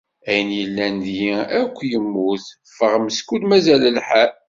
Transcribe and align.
Ayen 0.29 0.49
yellan 0.59 0.93
deg-i 1.05 1.31
akk 1.59 1.77
yemmut, 1.91 2.45
ffeɣ 2.71 2.93
meskud 3.03 3.43
mazal 3.49 3.83
lḥal. 3.97 4.31